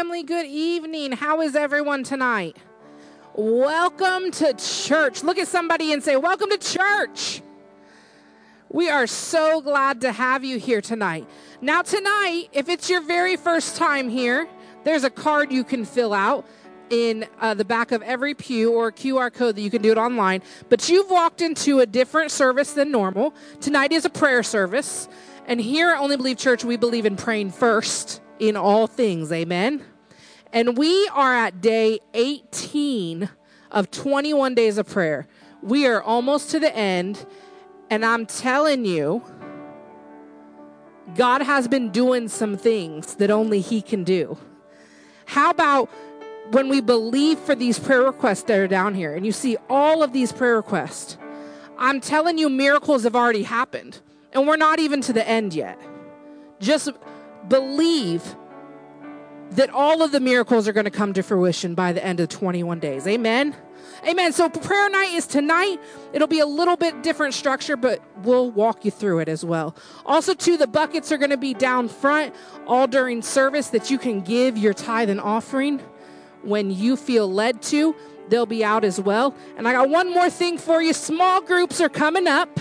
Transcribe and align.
family. 0.00 0.22
Good 0.22 0.46
evening. 0.46 1.12
How 1.12 1.42
is 1.42 1.54
everyone 1.54 2.04
tonight? 2.04 2.56
Welcome 3.34 4.30
to 4.30 4.54
church. 4.54 5.22
Look 5.22 5.36
at 5.36 5.46
somebody 5.46 5.92
and 5.92 6.02
say, 6.02 6.16
Welcome 6.16 6.48
to 6.48 6.56
church. 6.56 7.42
We 8.70 8.88
are 8.88 9.06
so 9.06 9.60
glad 9.60 10.00
to 10.00 10.12
have 10.12 10.42
you 10.42 10.58
here 10.58 10.80
tonight. 10.80 11.28
Now, 11.60 11.82
tonight, 11.82 12.48
if 12.54 12.70
it's 12.70 12.88
your 12.88 13.02
very 13.02 13.36
first 13.36 13.76
time 13.76 14.08
here, 14.08 14.48
there's 14.84 15.04
a 15.04 15.10
card 15.10 15.52
you 15.52 15.64
can 15.64 15.84
fill 15.84 16.14
out 16.14 16.46
in 16.88 17.26
uh, 17.38 17.52
the 17.52 17.66
back 17.66 17.92
of 17.92 18.00
every 18.00 18.32
pew 18.32 18.72
or 18.72 18.86
a 18.86 18.92
QR 18.92 19.30
code 19.30 19.56
that 19.56 19.60
you 19.60 19.70
can 19.70 19.82
do 19.82 19.92
it 19.92 19.98
online. 19.98 20.40
But 20.70 20.88
you've 20.88 21.10
walked 21.10 21.42
into 21.42 21.80
a 21.80 21.86
different 21.86 22.30
service 22.30 22.72
than 22.72 22.90
normal. 22.90 23.34
Tonight 23.60 23.92
is 23.92 24.06
a 24.06 24.10
prayer 24.10 24.42
service. 24.42 25.10
And 25.46 25.60
here 25.60 25.90
at 25.90 26.00
Only 26.00 26.16
Believe 26.16 26.38
Church, 26.38 26.64
we 26.64 26.78
believe 26.78 27.04
in 27.04 27.16
praying 27.16 27.50
first 27.50 28.22
in 28.38 28.56
all 28.56 28.86
things. 28.86 29.30
Amen. 29.30 29.84
And 30.52 30.76
we 30.76 31.08
are 31.08 31.34
at 31.34 31.60
day 31.60 32.00
18 32.14 33.28
of 33.70 33.90
21 33.90 34.54
days 34.54 34.78
of 34.78 34.88
prayer. 34.88 35.26
We 35.62 35.86
are 35.86 36.02
almost 36.02 36.50
to 36.50 36.60
the 36.60 36.74
end. 36.74 37.24
And 37.88 38.04
I'm 38.04 38.26
telling 38.26 38.84
you, 38.84 39.22
God 41.14 41.42
has 41.42 41.68
been 41.68 41.90
doing 41.90 42.28
some 42.28 42.56
things 42.56 43.16
that 43.16 43.30
only 43.30 43.60
He 43.60 43.82
can 43.82 44.04
do. 44.04 44.38
How 45.26 45.50
about 45.50 45.88
when 46.50 46.68
we 46.68 46.80
believe 46.80 47.38
for 47.38 47.54
these 47.54 47.78
prayer 47.78 48.02
requests 48.02 48.42
that 48.44 48.58
are 48.58 48.66
down 48.66 48.94
here 48.94 49.14
and 49.14 49.24
you 49.24 49.32
see 49.32 49.56
all 49.68 50.02
of 50.02 50.12
these 50.12 50.32
prayer 50.32 50.56
requests? 50.56 51.16
I'm 51.78 52.00
telling 52.00 52.38
you, 52.38 52.48
miracles 52.48 53.04
have 53.04 53.16
already 53.16 53.44
happened. 53.44 54.00
And 54.32 54.46
we're 54.46 54.56
not 54.56 54.78
even 54.78 55.00
to 55.02 55.12
the 55.12 55.26
end 55.26 55.54
yet. 55.54 55.80
Just 56.60 56.90
believe 57.48 58.36
that 59.52 59.70
all 59.70 60.02
of 60.02 60.12
the 60.12 60.20
miracles 60.20 60.68
are 60.68 60.72
going 60.72 60.84
to 60.84 60.90
come 60.90 61.12
to 61.12 61.22
fruition 61.22 61.74
by 61.74 61.92
the 61.92 62.04
end 62.04 62.20
of 62.20 62.28
21 62.28 62.78
days. 62.78 63.06
Amen. 63.06 63.54
Amen. 64.06 64.32
So 64.32 64.48
prayer 64.48 64.88
night 64.88 65.12
is 65.12 65.26
tonight. 65.26 65.78
It'll 66.12 66.28
be 66.28 66.40
a 66.40 66.46
little 66.46 66.76
bit 66.76 67.02
different 67.02 67.34
structure, 67.34 67.76
but 67.76 68.02
we'll 68.22 68.50
walk 68.50 68.84
you 68.84 68.90
through 68.90 69.18
it 69.20 69.28
as 69.28 69.44
well. 69.44 69.74
Also, 70.06 70.32
too, 70.34 70.56
the 70.56 70.66
buckets 70.66 71.12
are 71.12 71.18
going 71.18 71.30
to 71.30 71.36
be 71.36 71.52
down 71.52 71.88
front 71.88 72.34
all 72.66 72.86
during 72.86 73.22
service 73.22 73.68
that 73.68 73.90
you 73.90 73.98
can 73.98 74.20
give 74.20 74.56
your 74.56 74.72
tithe 74.72 75.10
and 75.10 75.20
offering 75.20 75.80
when 76.42 76.70
you 76.70 76.96
feel 76.96 77.30
led 77.30 77.60
to. 77.62 77.94
They'll 78.28 78.46
be 78.46 78.64
out 78.64 78.84
as 78.84 79.00
well. 79.00 79.34
And 79.56 79.66
I 79.66 79.72
got 79.72 79.90
one 79.90 80.12
more 80.12 80.30
thing 80.30 80.56
for 80.56 80.80
you. 80.80 80.92
Small 80.92 81.40
groups 81.40 81.80
are 81.80 81.88
coming 81.88 82.26
up. 82.26 82.60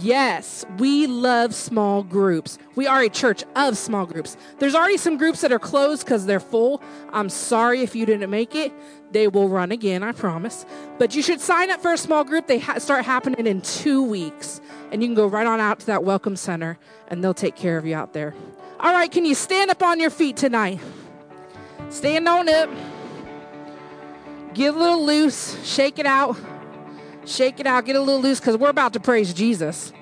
Yes, 0.00 0.64
we 0.78 1.06
love 1.06 1.54
small 1.54 2.02
groups. 2.02 2.58
We 2.76 2.86
are 2.86 3.02
a 3.02 3.08
church 3.08 3.42
of 3.56 3.76
small 3.76 4.06
groups. 4.06 4.36
There's 4.58 4.74
already 4.74 4.96
some 4.96 5.16
groups 5.16 5.40
that 5.40 5.50
are 5.50 5.58
closed 5.58 6.04
because 6.04 6.26
they're 6.26 6.40
full. 6.40 6.80
I'm 7.12 7.28
sorry 7.28 7.82
if 7.82 7.96
you 7.96 8.06
didn't 8.06 8.30
make 8.30 8.54
it. 8.54 8.72
They 9.10 9.26
will 9.26 9.48
run 9.48 9.72
again, 9.72 10.02
I 10.02 10.12
promise. 10.12 10.66
But 10.98 11.16
you 11.16 11.22
should 11.22 11.40
sign 11.40 11.70
up 11.70 11.80
for 11.80 11.92
a 11.92 11.98
small 11.98 12.22
group. 12.22 12.46
They 12.46 12.58
ha- 12.58 12.78
start 12.78 13.04
happening 13.04 13.46
in 13.46 13.60
two 13.62 14.02
weeks. 14.02 14.60
And 14.92 15.02
you 15.02 15.08
can 15.08 15.14
go 15.14 15.26
right 15.26 15.46
on 15.46 15.58
out 15.58 15.80
to 15.80 15.86
that 15.86 16.04
Welcome 16.04 16.36
Center 16.36 16.78
and 17.08 17.24
they'll 17.24 17.34
take 17.34 17.56
care 17.56 17.76
of 17.78 17.86
you 17.86 17.96
out 17.96 18.12
there. 18.12 18.34
All 18.80 18.92
right, 18.92 19.10
can 19.10 19.24
you 19.24 19.34
stand 19.34 19.70
up 19.70 19.82
on 19.82 19.98
your 19.98 20.10
feet 20.10 20.36
tonight? 20.36 20.80
Stand 21.90 22.28
on 22.28 22.48
up. 22.48 22.70
Get 24.54 24.74
a 24.74 24.78
little 24.78 25.04
loose. 25.04 25.56
Shake 25.66 25.98
it 25.98 26.06
out. 26.06 26.36
Shake 27.28 27.60
it 27.60 27.66
out, 27.66 27.84
get 27.84 27.94
a 27.94 28.00
little 28.00 28.22
loose 28.22 28.40
because 28.40 28.56
we're 28.56 28.70
about 28.70 28.94
to 28.94 29.00
praise 29.00 29.34
Jesus. 29.34 29.92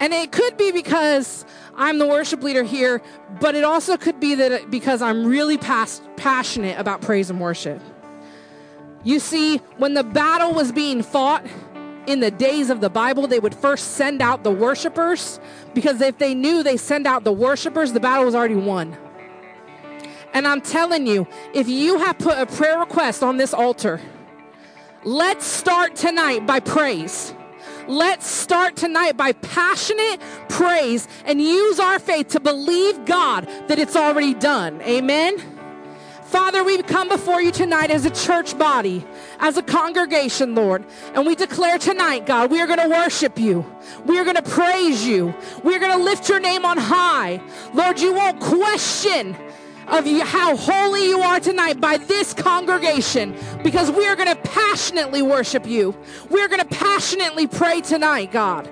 And 0.00 0.12
it 0.12 0.30
could 0.30 0.56
be 0.56 0.70
because 0.70 1.44
I'm 1.74 1.98
the 1.98 2.06
worship 2.06 2.42
leader 2.44 2.62
here, 2.62 3.02
but 3.40 3.56
it 3.56 3.64
also 3.64 3.96
could 3.96 4.20
be 4.20 4.36
that 4.36 4.70
because 4.70 5.02
I'm 5.02 5.26
really 5.26 5.58
past, 5.58 6.02
passionate 6.16 6.78
about 6.78 7.00
praise 7.00 7.28
and 7.28 7.40
worship. 7.40 7.82
You 9.02 9.18
see, 9.18 9.58
when 9.78 9.94
the 9.94 10.04
battle 10.04 10.52
was 10.52 10.70
being 10.70 11.02
fought 11.02 11.44
in 12.06 12.20
the 12.20 12.30
days 12.30 12.70
of 12.70 12.80
the 12.80 12.90
Bible, 12.90 13.26
they 13.26 13.40
would 13.40 13.54
first 13.54 13.92
send 13.92 14.22
out 14.22 14.44
the 14.44 14.52
worshipers 14.52 15.40
because 15.74 16.00
if 16.00 16.18
they 16.18 16.34
knew 16.34 16.62
they 16.62 16.76
send 16.76 17.06
out 17.06 17.24
the 17.24 17.32
worshipers, 17.32 17.92
the 17.92 18.00
battle 18.00 18.24
was 18.24 18.34
already 18.36 18.54
won. 18.54 18.96
And 20.32 20.46
I'm 20.46 20.60
telling 20.60 21.06
you, 21.08 21.26
if 21.52 21.68
you 21.68 21.98
have 21.98 22.18
put 22.18 22.38
a 22.38 22.46
prayer 22.46 22.78
request 22.78 23.24
on 23.24 23.38
this 23.38 23.52
altar, 23.52 24.00
Let's 25.04 25.46
start 25.46 25.94
tonight 25.94 26.44
by 26.44 26.58
praise. 26.58 27.32
Let's 27.86 28.26
start 28.26 28.76
tonight 28.76 29.16
by 29.16 29.32
passionate 29.32 30.20
praise 30.48 31.06
and 31.24 31.40
use 31.40 31.78
our 31.78 32.00
faith 32.00 32.28
to 32.28 32.40
believe 32.40 33.04
God 33.04 33.48
that 33.68 33.78
it's 33.78 33.94
already 33.94 34.34
done. 34.34 34.82
Amen. 34.82 35.38
Father, 36.24 36.62
we 36.64 36.82
come 36.82 37.08
before 37.08 37.40
you 37.40 37.50
tonight 37.52 37.90
as 37.90 38.04
a 38.04 38.10
church 38.10 38.58
body, 38.58 39.02
as 39.38 39.56
a 39.56 39.62
congregation, 39.62 40.54
Lord, 40.54 40.84
and 41.14 41.24
we 41.24 41.34
declare 41.34 41.78
tonight, 41.78 42.26
God, 42.26 42.50
we 42.50 42.60
are 42.60 42.66
going 42.66 42.80
to 42.80 42.88
worship 42.88 43.38
you. 43.38 43.64
We 44.04 44.18
are 44.18 44.24
going 44.24 44.36
to 44.36 44.42
praise 44.42 45.06
you. 45.06 45.34
We 45.62 45.74
are 45.74 45.78
going 45.78 45.96
to 45.96 46.04
lift 46.04 46.28
your 46.28 46.40
name 46.40 46.66
on 46.66 46.76
high. 46.76 47.40
Lord, 47.72 47.98
you 47.98 48.12
won't 48.12 48.40
question 48.40 49.34
of 49.90 50.06
you, 50.06 50.24
how 50.24 50.56
holy 50.56 51.06
you 51.08 51.20
are 51.20 51.40
tonight 51.40 51.80
by 51.80 51.96
this 51.96 52.34
congregation 52.34 53.34
because 53.62 53.90
we 53.90 54.06
are 54.06 54.16
going 54.16 54.28
to 54.28 54.40
passionately 54.42 55.22
worship 55.22 55.66
you. 55.66 55.96
We 56.30 56.40
are 56.40 56.48
going 56.48 56.60
to 56.60 56.66
passionately 56.66 57.46
pray 57.46 57.80
tonight, 57.80 58.32
God. 58.32 58.70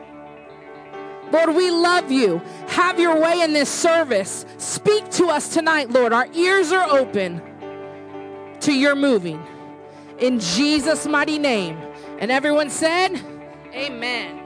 Lord, 1.32 1.54
we 1.54 1.70
love 1.70 2.12
you. 2.12 2.38
Have 2.68 3.00
your 3.00 3.20
way 3.20 3.40
in 3.42 3.52
this 3.52 3.68
service. 3.68 4.46
Speak 4.58 5.08
to 5.12 5.26
us 5.26 5.52
tonight, 5.52 5.90
Lord. 5.90 6.12
Our 6.12 6.28
ears 6.34 6.70
are 6.70 6.88
open 6.88 7.42
to 8.60 8.72
your 8.72 8.94
moving. 8.94 9.42
In 10.18 10.38
Jesus' 10.38 11.06
mighty 11.06 11.38
name. 11.38 11.76
And 12.18 12.30
everyone 12.30 12.70
said, 12.70 13.20
Amen. 13.74 14.45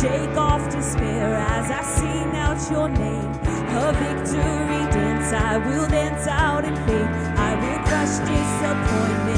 Shake 0.00 0.36
off 0.38 0.70
despair 0.70 1.34
as 1.34 1.70
I 1.70 1.82
sing 1.82 2.34
out 2.34 2.70
your 2.70 2.88
name. 2.88 3.32
A 3.82 3.92
victory 3.92 4.82
dance 4.90 5.32
I 5.32 5.58
will 5.58 5.86
dance 5.88 6.26
out 6.26 6.64
in 6.64 6.74
faith. 6.86 7.10
I 7.36 7.54
will 7.60 7.84
crush 7.84 8.16
disappointment 8.20 9.29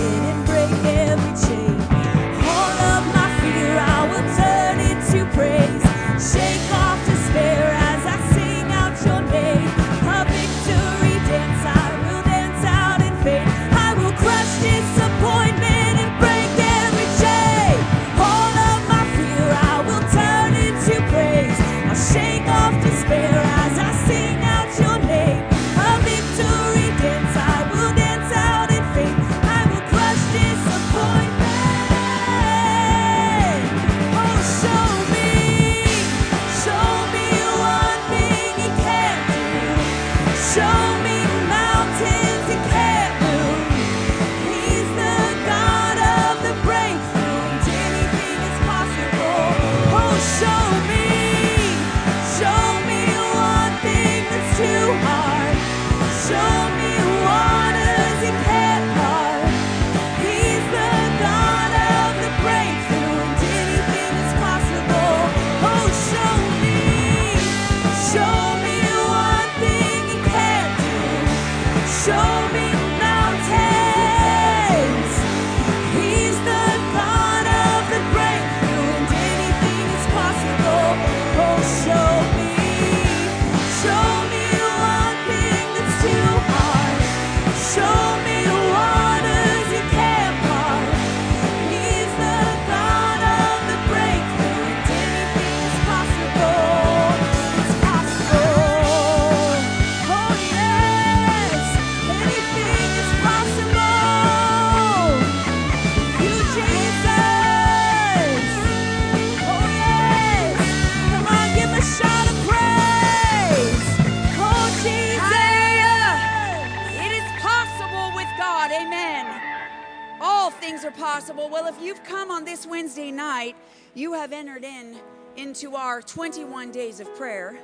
you 123.94 124.14
have 124.14 124.32
entered 124.32 124.64
in 124.64 124.96
into 125.36 125.74
our 125.74 126.00
21 126.00 126.70
days 126.72 127.00
of 127.00 127.14
prayer, 127.14 127.58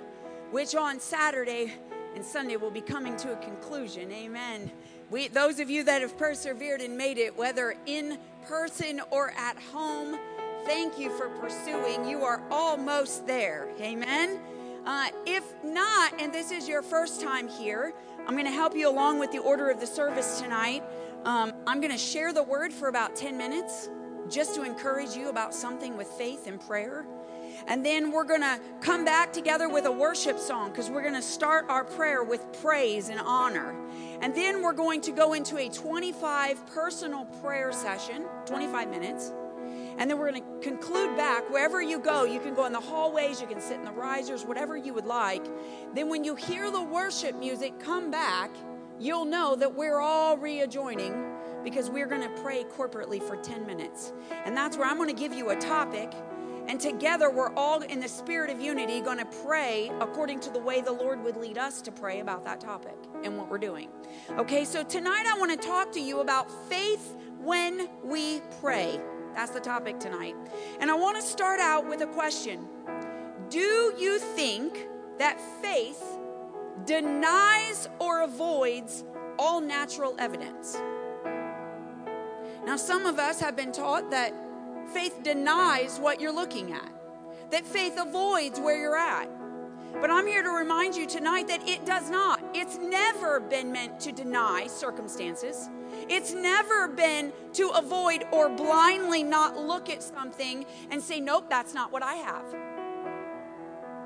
which 0.50 0.74
on 0.74 1.00
Saturday 1.00 1.72
and 2.14 2.24
Sunday 2.24 2.56
will 2.56 2.70
be 2.70 2.80
coming 2.80 3.16
to 3.16 3.32
a 3.32 3.36
conclusion. 3.36 4.10
Amen. 4.12 4.70
We, 5.10 5.28
those 5.28 5.58
of 5.58 5.70
you 5.70 5.84
that 5.84 6.02
have 6.02 6.18
persevered 6.18 6.80
and 6.80 6.96
made 6.96 7.18
it, 7.18 7.36
whether 7.36 7.74
in 7.86 8.18
person 8.46 9.00
or 9.10 9.30
at 9.32 9.56
home, 9.72 10.18
thank 10.64 10.98
you 10.98 11.10
for 11.16 11.28
pursuing. 11.30 12.06
You 12.06 12.24
are 12.24 12.42
almost 12.50 13.26
there. 13.26 13.68
Amen. 13.80 14.38
Uh, 14.84 15.08
if 15.26 15.44
not, 15.64 16.12
and 16.20 16.32
this 16.32 16.50
is 16.50 16.68
your 16.68 16.82
first 16.82 17.20
time 17.20 17.48
here, 17.48 17.94
I'm 18.26 18.34
going 18.34 18.46
to 18.46 18.50
help 18.50 18.74
you 18.74 18.88
along 18.88 19.18
with 19.18 19.32
the 19.32 19.38
order 19.38 19.70
of 19.70 19.80
the 19.80 19.86
service 19.86 20.40
tonight. 20.40 20.82
Um, 21.24 21.52
I'm 21.66 21.80
going 21.80 21.92
to 21.92 21.98
share 21.98 22.32
the 22.32 22.42
word 22.42 22.72
for 22.72 22.88
about 22.88 23.16
10 23.16 23.36
minutes 23.36 23.88
just 24.30 24.54
to 24.54 24.62
encourage 24.62 25.16
you 25.16 25.28
about 25.28 25.54
something 25.54 25.96
with 25.96 26.06
faith 26.06 26.46
and 26.46 26.60
prayer. 26.60 27.04
And 27.66 27.84
then 27.84 28.12
we're 28.12 28.24
going 28.24 28.42
to 28.42 28.60
come 28.80 29.04
back 29.04 29.32
together 29.32 29.68
with 29.68 29.84
a 29.86 29.92
worship 29.92 30.38
song 30.38 30.70
because 30.70 30.90
we're 30.90 31.02
going 31.02 31.14
to 31.14 31.22
start 31.22 31.66
our 31.68 31.84
prayer 31.84 32.22
with 32.22 32.60
praise 32.62 33.08
and 33.08 33.20
honor. 33.20 33.74
And 34.20 34.34
then 34.34 34.62
we're 34.62 34.72
going 34.72 35.00
to 35.02 35.12
go 35.12 35.32
into 35.32 35.58
a 35.58 35.68
25 35.68 36.66
personal 36.66 37.24
prayer 37.42 37.72
session, 37.72 38.24
25 38.46 38.90
minutes. 38.90 39.32
And 39.98 40.08
then 40.08 40.18
we're 40.18 40.30
going 40.30 40.42
to 40.42 40.68
conclude 40.68 41.16
back 41.16 41.50
wherever 41.50 41.82
you 41.82 41.98
go. 41.98 42.24
You 42.24 42.40
can 42.40 42.54
go 42.54 42.66
in 42.66 42.72
the 42.72 42.80
hallways, 42.80 43.40
you 43.40 43.48
can 43.48 43.60
sit 43.60 43.78
in 43.78 43.84
the 43.84 43.92
risers, 43.92 44.44
whatever 44.44 44.76
you 44.76 44.94
would 44.94 45.06
like. 45.06 45.44
Then, 45.92 46.08
when 46.08 46.22
you 46.22 46.36
hear 46.36 46.70
the 46.70 46.82
worship 46.82 47.36
music 47.36 47.80
come 47.80 48.10
back, 48.10 48.50
you'll 49.00 49.24
know 49.24 49.56
that 49.56 49.74
we're 49.74 49.98
all 49.98 50.38
readjoining 50.38 51.27
because 51.68 51.90
we're 51.90 52.06
going 52.06 52.22
to 52.22 52.42
pray 52.42 52.64
corporately 52.64 53.22
for 53.22 53.36
10 53.36 53.66
minutes. 53.66 54.14
And 54.46 54.56
that's 54.56 54.78
where 54.78 54.86
I'm 54.86 54.96
going 54.96 55.14
to 55.14 55.20
give 55.20 55.34
you 55.34 55.50
a 55.50 55.56
topic. 55.56 56.12
And 56.66 56.80
together, 56.80 57.30
we're 57.30 57.52
all 57.54 57.82
in 57.82 58.00
the 58.00 58.08
spirit 58.08 58.50
of 58.50 58.60
unity 58.60 59.00
going 59.00 59.18
to 59.18 59.28
pray 59.44 59.90
according 60.00 60.40
to 60.40 60.50
the 60.50 60.58
way 60.58 60.80
the 60.80 60.92
Lord 60.92 61.22
would 61.24 61.36
lead 61.36 61.58
us 61.58 61.82
to 61.82 61.92
pray 61.92 62.20
about 62.20 62.44
that 62.44 62.60
topic 62.60 62.96
and 63.22 63.36
what 63.36 63.50
we're 63.50 63.58
doing. 63.58 63.90
Okay, 64.38 64.64
so 64.64 64.82
tonight 64.82 65.24
I 65.26 65.38
want 65.38 65.50
to 65.50 65.66
talk 65.66 65.92
to 65.92 66.00
you 66.00 66.20
about 66.20 66.50
faith 66.68 67.16
when 67.38 67.88
we 68.02 68.40
pray. 68.60 68.98
That's 69.34 69.52
the 69.52 69.60
topic 69.60 70.00
tonight. 70.00 70.36
And 70.80 70.90
I 70.90 70.94
want 70.94 71.16
to 71.16 71.22
start 71.22 71.60
out 71.60 71.86
with 71.88 72.00
a 72.00 72.06
question 72.06 72.66
Do 73.50 73.94
you 73.98 74.18
think 74.18 74.88
that 75.18 75.40
faith 75.62 76.02
denies 76.86 77.88
or 77.98 78.22
avoids 78.22 79.04
all 79.38 79.60
natural 79.60 80.14
evidence? 80.18 80.78
Now, 82.68 82.76
some 82.76 83.06
of 83.06 83.18
us 83.18 83.40
have 83.40 83.56
been 83.56 83.72
taught 83.72 84.10
that 84.10 84.34
faith 84.92 85.22
denies 85.22 85.98
what 85.98 86.20
you're 86.20 86.34
looking 86.34 86.74
at, 86.74 86.92
that 87.50 87.64
faith 87.64 87.94
avoids 87.98 88.60
where 88.60 88.78
you're 88.78 88.94
at. 88.94 89.26
But 90.02 90.10
I'm 90.10 90.26
here 90.26 90.42
to 90.42 90.50
remind 90.50 90.94
you 90.94 91.06
tonight 91.06 91.48
that 91.48 91.66
it 91.66 91.86
does 91.86 92.10
not. 92.10 92.44
It's 92.52 92.76
never 92.76 93.40
been 93.40 93.72
meant 93.72 93.98
to 94.00 94.12
deny 94.12 94.66
circumstances. 94.66 95.70
It's 96.10 96.34
never 96.34 96.88
been 96.88 97.32
to 97.54 97.70
avoid 97.70 98.26
or 98.32 98.50
blindly 98.50 99.22
not 99.22 99.56
look 99.56 99.88
at 99.88 100.02
something 100.02 100.66
and 100.90 101.02
say, 101.02 101.20
nope, 101.20 101.46
that's 101.48 101.72
not 101.72 101.90
what 101.90 102.02
I 102.02 102.16
have. 102.16 102.44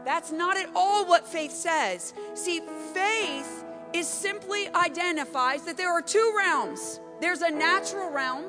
That's 0.05 0.31
not 0.31 0.57
at 0.57 0.71
all 0.77 1.05
what 1.05 1.27
faith 1.27 1.51
says. 1.51 2.15
See, 2.35 2.61
faith 2.95 3.65
is 3.93 4.07
simply 4.07 4.69
identifies 4.69 5.65
that 5.65 5.77
there 5.77 5.91
are 5.91 6.01
two 6.01 6.33
realms 6.39 7.01
there's 7.23 7.43
a 7.43 7.51
natural 7.51 8.11
realm 8.11 8.47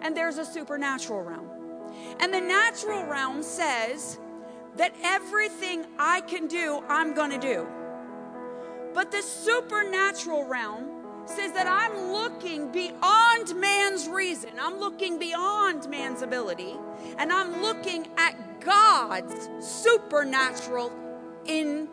and 0.00 0.16
there's 0.16 0.38
a 0.38 0.44
supernatural 0.44 1.22
realm. 1.22 1.48
And 2.20 2.32
the 2.32 2.40
natural 2.40 3.04
realm 3.04 3.42
says 3.42 4.18
that 4.76 4.94
everything 5.02 5.86
I 5.98 6.20
can 6.22 6.46
do, 6.46 6.82
I'm 6.88 7.14
going 7.14 7.30
to 7.30 7.38
do. 7.38 7.66
But 8.92 9.10
the 9.10 9.22
supernatural 9.22 10.44
realm 10.44 10.90
says 11.26 11.52
that 11.52 11.66
I'm 11.66 12.12
looking 12.12 12.70
beyond 12.70 13.56
man's 13.56 14.08
reason, 14.08 14.50
I'm 14.60 14.78
looking 14.78 15.18
beyond 15.18 15.88
man's 15.88 16.22
ability, 16.22 16.74
and 17.18 17.32
I'm 17.32 17.62
looking 17.62 18.08
at 18.16 18.60
God's 18.60 19.48
supernatural 19.60 20.92
in, 21.46 21.88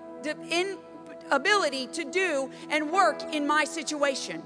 in 0.49 0.77
ability 1.31 1.87
to 1.87 2.03
do 2.03 2.51
and 2.69 2.91
work 2.91 3.23
in 3.33 3.47
my 3.47 3.63
situation. 3.63 4.43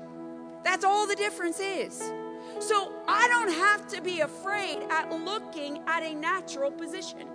That's 0.66 0.84
all 0.84 1.08
the 1.08 1.16
difference 1.16 1.60
is. 1.62 2.12
So 2.60 2.92
I 3.08 3.28
don't 3.28 3.54
have 3.54 3.88
to 3.90 4.02
be 4.02 4.22
afraid 4.22 4.80
at 4.90 5.12
looking 5.12 5.82
at 5.88 6.04
a 6.04 6.14
natural 6.14 6.72
position. 6.72 7.28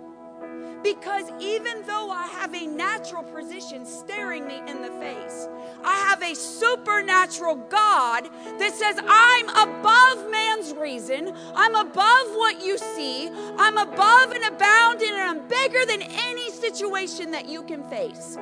Because 0.83 1.31
even 1.39 1.83
though 1.85 2.09
I 2.09 2.25
have 2.27 2.53
a 2.55 2.65
natural 2.65 3.23
position 3.23 3.85
staring 3.85 4.47
me 4.47 4.59
in 4.67 4.81
the 4.81 4.89
face, 4.99 5.47
I 5.83 5.95
have 6.09 6.21
a 6.23 6.35
supernatural 6.35 7.55
God 7.69 8.27
that 8.57 8.73
says, 8.73 8.99
I'm 9.07 9.49
above 9.49 10.31
man's 10.31 10.73
reason. 10.73 11.33
I'm 11.55 11.75
above 11.75 12.27
what 12.35 12.61
you 12.61 12.79
see. 12.79 13.29
I'm 13.57 13.77
above 13.77 14.31
and 14.31 14.43
abounding, 14.43 15.11
and 15.11 15.21
I'm 15.21 15.47
bigger 15.47 15.85
than 15.85 16.01
any 16.01 16.49
situation 16.49 17.31
that 17.31 17.47
you 17.47 17.61
can 17.63 17.83
face. 17.83 18.37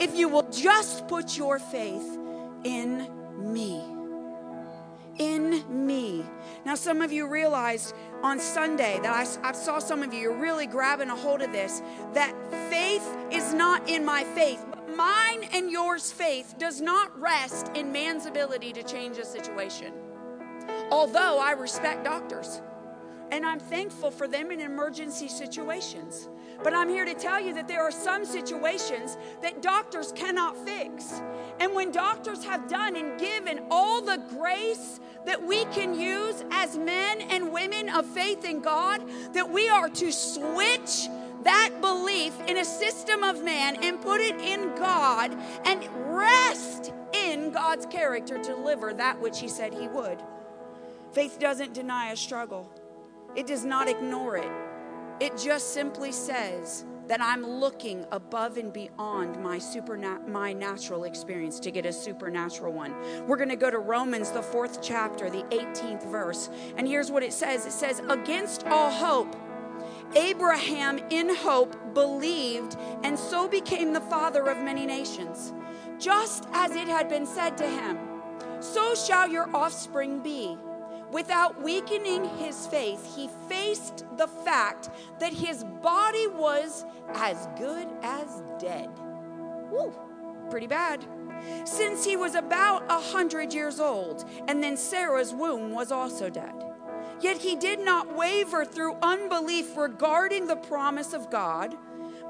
If 0.00 0.16
you 0.16 0.28
will 0.28 0.48
just 0.50 1.06
put 1.06 1.36
your 1.36 1.58
faith 1.58 2.18
in 2.64 3.06
me. 3.38 3.91
In 5.18 5.86
me. 5.86 6.24
Now, 6.64 6.74
some 6.74 7.02
of 7.02 7.12
you 7.12 7.28
realized 7.28 7.94
on 8.22 8.40
Sunday 8.40 8.98
that 9.02 9.12
I, 9.12 9.48
I 9.48 9.52
saw 9.52 9.78
some 9.78 10.02
of 10.02 10.14
you, 10.14 10.32
really 10.32 10.66
grabbing 10.66 11.10
a 11.10 11.16
hold 11.16 11.42
of 11.42 11.52
this, 11.52 11.82
that 12.14 12.34
faith 12.70 13.06
is 13.30 13.52
not 13.52 13.88
in 13.88 14.04
my 14.04 14.24
faith, 14.24 14.64
mine 14.96 15.44
and 15.52 15.70
yours 15.70 16.12
faith 16.12 16.54
does 16.58 16.80
not 16.80 17.18
rest 17.20 17.70
in 17.74 17.92
man's 17.92 18.26
ability 18.26 18.72
to 18.72 18.82
change 18.82 19.18
a 19.18 19.24
situation. 19.24 19.92
Although 20.90 21.38
I 21.38 21.52
respect 21.52 22.04
doctors 22.04 22.60
and 23.32 23.46
I'm 23.46 23.58
thankful 23.58 24.10
for 24.10 24.28
them 24.28 24.50
in 24.50 24.60
emergency 24.60 25.28
situations. 25.28 26.28
But 26.62 26.74
I'm 26.74 26.88
here 26.88 27.04
to 27.04 27.14
tell 27.14 27.40
you 27.40 27.54
that 27.54 27.66
there 27.66 27.82
are 27.82 27.90
some 27.90 28.24
situations 28.24 29.16
that 29.40 29.62
doctors 29.62 30.12
cannot 30.12 30.56
fix. 30.56 31.20
And 31.58 31.74
when 31.74 31.90
doctors 31.90 32.44
have 32.44 32.68
done 32.68 32.96
and 32.96 33.18
given 33.18 33.60
all 33.70 34.00
the 34.00 34.18
grace 34.38 35.00
that 35.26 35.42
we 35.42 35.64
can 35.66 35.98
use 35.98 36.44
as 36.50 36.76
men 36.76 37.20
and 37.22 37.52
women 37.52 37.88
of 37.88 38.06
faith 38.06 38.44
in 38.44 38.60
God, 38.60 39.02
that 39.32 39.48
we 39.48 39.68
are 39.68 39.88
to 39.88 40.12
switch 40.12 41.08
that 41.44 41.80
belief 41.80 42.38
in 42.46 42.58
a 42.58 42.64
system 42.64 43.22
of 43.24 43.42
man 43.42 43.76
and 43.82 44.00
put 44.00 44.20
it 44.20 44.40
in 44.40 44.74
God 44.76 45.36
and 45.64 45.88
rest 46.16 46.92
in 47.12 47.50
God's 47.50 47.86
character 47.86 48.38
to 48.38 48.54
deliver 48.54 48.94
that 48.94 49.20
which 49.20 49.40
He 49.40 49.48
said 49.48 49.74
He 49.74 49.88
would. 49.88 50.22
Faith 51.12 51.38
doesn't 51.38 51.74
deny 51.74 52.12
a 52.12 52.16
struggle, 52.16 52.70
it 53.34 53.46
does 53.46 53.64
not 53.64 53.88
ignore 53.88 54.36
it. 54.36 54.50
It 55.20 55.36
just 55.38 55.72
simply 55.72 56.12
says 56.12 56.84
that 57.08 57.20
I'm 57.20 57.44
looking 57.44 58.06
above 58.12 58.56
and 58.56 58.72
beyond 58.72 59.42
my 59.42 59.58
supernat- 59.58 60.28
my 60.28 60.52
natural 60.52 61.04
experience 61.04 61.60
to 61.60 61.70
get 61.70 61.84
a 61.84 61.92
supernatural 61.92 62.72
one. 62.72 62.94
We're 63.26 63.36
going 63.36 63.48
to 63.48 63.56
go 63.56 63.70
to 63.70 63.78
Romans 63.78 64.30
the 64.30 64.42
4th 64.42 64.78
chapter, 64.80 65.28
the 65.28 65.44
18th 65.50 66.04
verse. 66.04 66.48
And 66.76 66.86
here's 66.86 67.10
what 67.10 67.22
it 67.22 67.32
says. 67.32 67.66
It 67.66 67.72
says, 67.72 68.00
"Against 68.08 68.66
all 68.66 68.90
hope, 68.90 69.36
Abraham 70.14 70.98
in 71.10 71.34
hope 71.34 71.76
believed 71.94 72.76
and 73.02 73.18
so 73.18 73.48
became 73.48 73.92
the 73.92 74.00
father 74.00 74.48
of 74.48 74.62
many 74.62 74.86
nations, 74.86 75.52
just 75.98 76.46
as 76.52 76.74
it 76.76 76.88
had 76.88 77.08
been 77.08 77.26
said 77.26 77.58
to 77.58 77.66
him, 77.66 77.98
so 78.60 78.94
shall 78.94 79.28
your 79.28 79.48
offspring 79.54 80.20
be." 80.20 80.56
Without 81.12 81.62
weakening 81.62 82.24
his 82.38 82.66
faith, 82.66 83.14
he 83.14 83.28
faced 83.46 84.06
the 84.16 84.26
fact 84.26 84.88
that 85.20 85.34
his 85.34 85.62
body 85.82 86.26
was 86.26 86.86
as 87.14 87.48
good 87.58 87.86
as 88.02 88.42
dead. 88.58 88.88
Woo, 89.70 89.92
pretty 90.48 90.66
bad. 90.66 91.04
Since 91.64 92.02
he 92.04 92.16
was 92.16 92.34
about 92.34 92.84
a 92.88 92.98
hundred 92.98 93.52
years 93.52 93.78
old, 93.78 94.24
and 94.48 94.62
then 94.62 94.76
Sarah's 94.76 95.34
womb 95.34 95.72
was 95.72 95.92
also 95.92 96.30
dead. 96.30 96.54
Yet 97.20 97.36
he 97.36 97.56
did 97.56 97.80
not 97.80 98.16
waver 98.16 98.64
through 98.64 98.96
unbelief 99.02 99.76
regarding 99.76 100.46
the 100.46 100.56
promise 100.56 101.12
of 101.12 101.30
God, 101.30 101.76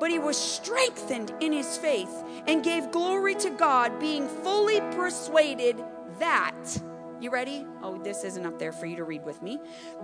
but 0.01 0.11
he 0.11 0.19
was 0.19 0.37
strengthened 0.37 1.33
in 1.41 1.53
his 1.53 1.79
faith 1.79 2.25
and 2.49 2.65
gave 2.65 2.91
glory 2.91 3.37
to 3.37 3.51
God, 3.51 4.01
being 4.01 4.27
fully 4.27 4.81
persuaded 4.93 5.81
that 6.19 6.83
you 7.23 7.31
ready? 7.31 7.65
Oh, 7.83 7.99
this 7.99 8.25
isn't 8.25 8.45
up 8.45 8.59
there 8.59 8.73
for 8.73 8.87
you 8.87 8.97
to 8.97 9.05
read 9.05 9.25
with 9.25 9.43
me. 9.43 9.61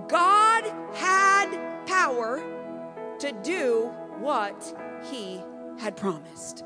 God 0.07 0.65
had 0.95 1.87
power 1.87 2.41
to 3.19 3.33
do 3.43 3.93
what 4.19 4.75
he 5.11 5.43
had 5.79 5.97
promised. 5.97 6.65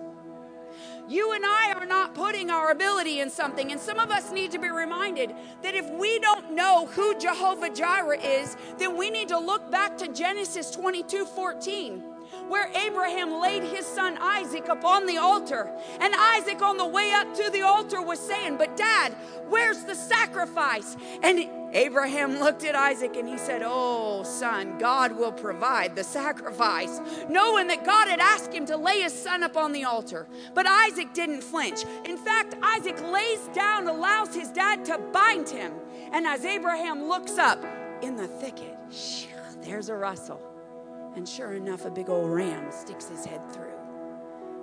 You 1.08 1.32
and 1.32 1.44
I 1.44 1.72
are 1.72 1.86
not 1.86 2.14
putting 2.14 2.50
our 2.50 2.70
ability 2.70 3.20
in 3.20 3.30
something, 3.30 3.72
and 3.72 3.80
some 3.80 3.98
of 3.98 4.10
us 4.10 4.30
need 4.30 4.50
to 4.52 4.58
be 4.58 4.68
reminded 4.68 5.34
that 5.62 5.74
if 5.74 5.90
we 5.90 6.18
don't 6.18 6.52
know 6.52 6.86
who 6.86 7.18
Jehovah 7.18 7.70
Jireh 7.70 8.20
is, 8.20 8.56
then 8.78 8.96
we 8.96 9.10
need 9.10 9.28
to 9.28 9.38
look 9.38 9.70
back 9.70 9.96
to 9.98 10.08
Genesis 10.08 10.70
22 10.70 11.24
14 11.24 12.11
where 12.48 12.68
Abraham 12.74 13.40
laid 13.40 13.62
his 13.62 13.86
son 13.86 14.16
Isaac 14.20 14.68
upon 14.68 15.06
the 15.06 15.18
altar. 15.18 15.70
And 16.00 16.14
Isaac, 16.16 16.62
on 16.62 16.76
the 16.76 16.86
way 16.86 17.12
up 17.12 17.34
to 17.34 17.50
the 17.50 17.62
altar, 17.62 18.02
was 18.02 18.18
saying, 18.18 18.56
But 18.56 18.76
dad, 18.76 19.14
where's 19.48 19.84
the 19.84 19.94
sacrifice? 19.94 20.96
And 21.22 21.48
Abraham 21.72 22.38
looked 22.40 22.64
at 22.64 22.74
Isaac 22.74 23.16
and 23.16 23.28
he 23.28 23.38
said, 23.38 23.62
Oh, 23.64 24.22
son, 24.22 24.78
God 24.78 25.16
will 25.16 25.32
provide 25.32 25.96
the 25.96 26.04
sacrifice, 26.04 27.00
knowing 27.28 27.66
that 27.68 27.84
God 27.84 28.08
had 28.08 28.20
asked 28.20 28.52
him 28.52 28.66
to 28.66 28.76
lay 28.76 29.00
his 29.00 29.12
son 29.12 29.42
up 29.42 29.56
on 29.56 29.72
the 29.72 29.84
altar. 29.84 30.26
But 30.54 30.66
Isaac 30.66 31.14
didn't 31.14 31.42
flinch. 31.42 31.84
In 32.04 32.16
fact, 32.16 32.54
Isaac 32.62 33.00
lays 33.10 33.48
down, 33.54 33.88
allows 33.88 34.34
his 34.34 34.50
dad 34.50 34.84
to 34.86 34.98
bind 34.98 35.48
him. 35.48 35.72
And 36.12 36.26
as 36.26 36.44
Abraham 36.44 37.08
looks 37.08 37.38
up 37.38 37.64
in 38.02 38.16
the 38.16 38.26
thicket, 38.26 38.76
there's 39.62 39.88
a 39.88 39.94
rustle. 39.94 40.51
And 41.14 41.28
sure 41.28 41.52
enough, 41.52 41.84
a 41.84 41.90
big 41.90 42.08
old 42.08 42.30
ram 42.30 42.70
sticks 42.70 43.08
his 43.08 43.24
head 43.24 43.40
through. 43.52 43.72